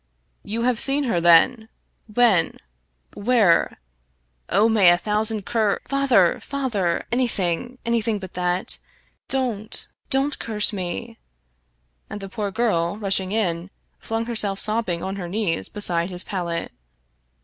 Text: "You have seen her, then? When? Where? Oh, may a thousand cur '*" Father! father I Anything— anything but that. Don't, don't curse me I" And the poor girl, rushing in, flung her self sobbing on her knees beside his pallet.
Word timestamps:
"You 0.53 0.63
have 0.63 0.79
seen 0.79 1.03
her, 1.03 1.21
then? 1.21 1.69
When? 2.11 2.57
Where? 3.13 3.77
Oh, 4.49 4.67
may 4.67 4.89
a 4.89 4.97
thousand 4.97 5.45
cur 5.45 5.79
'*" 5.81 5.85
Father! 5.87 6.39
father 6.39 7.01
I 7.01 7.05
Anything— 7.11 7.77
anything 7.85 8.17
but 8.17 8.33
that. 8.33 8.79
Don't, 9.27 9.87
don't 10.09 10.39
curse 10.39 10.73
me 10.73 10.89
I" 10.89 11.17
And 12.15 12.19
the 12.19 12.29
poor 12.29 12.49
girl, 12.49 12.97
rushing 12.97 13.31
in, 13.31 13.69
flung 13.99 14.25
her 14.25 14.33
self 14.35 14.59
sobbing 14.59 15.03
on 15.03 15.17
her 15.17 15.27
knees 15.29 15.69
beside 15.69 16.09
his 16.09 16.23
pallet. 16.23 16.71